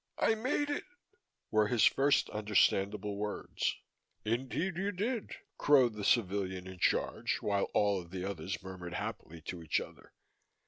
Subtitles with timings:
[0.17, 0.85] "I made it,"
[1.51, 3.75] were his first understandable words.
[4.25, 9.41] "Indeed you did!" crowed the civilian in charge, while all of the others murmured happily
[9.41, 10.11] to each other.